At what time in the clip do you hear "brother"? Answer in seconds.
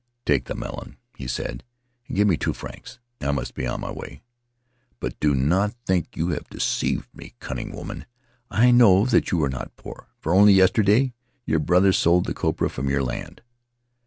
11.59-11.93